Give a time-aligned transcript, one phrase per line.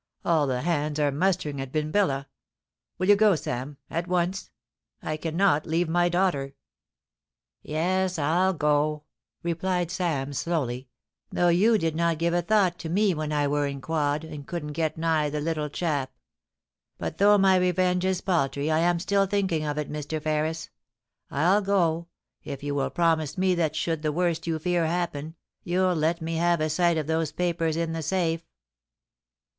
[0.25, 2.25] All the hands are mustering at Binbilla.
[2.97, 4.49] Will you go, Sam— at once?
[5.03, 6.55] I cannot leave my daughter.'
[7.13, 9.03] * Yes, I'll go,'
[9.43, 13.67] replied Sam, slowly;* though you did not give a thought to me when I were
[13.67, 16.17] in quod, and couldn't get nigh the little chap.
[16.97, 20.19] But though my revenge is paltry, I am still thinking of it, Mr.
[20.19, 20.71] Ferris.
[21.29, 22.07] I'll go,
[22.43, 26.37] if you will promise me that should the worst you fear happen, you'll let me
[26.37, 28.43] have a sight of those papers in the safe.'